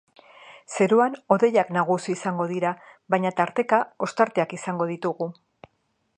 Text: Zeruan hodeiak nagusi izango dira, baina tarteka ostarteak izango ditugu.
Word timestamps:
Zeruan 0.77 1.17
hodeiak 1.35 1.69
nagusi 1.77 2.15
izango 2.15 2.49
dira, 2.55 2.73
baina 3.15 3.35
tarteka 3.43 3.83
ostarteak 4.09 4.57
izango 4.61 4.91
ditugu. 4.95 5.31